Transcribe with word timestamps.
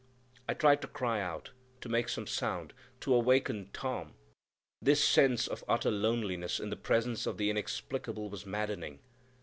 I 0.49 0.55
tried 0.55 0.81
to 0.81 0.87
cry 0.87 1.21
out, 1.21 1.51
to 1.81 1.87
make 1.87 2.09
some 2.09 2.25
sound, 2.25 2.73
to 3.01 3.13
awaken 3.13 3.69
Tom; 3.71 4.15
this 4.81 5.03
sense 5.07 5.47
of 5.47 5.63
utter 5.69 5.91
loneliness 5.91 6.59
in 6.59 6.71
the 6.71 6.75
presence 6.75 7.27
of 7.27 7.37
the 7.37 7.51
Inexplicable 7.51 8.27
was 8.27 8.43
maddening. 8.43 8.97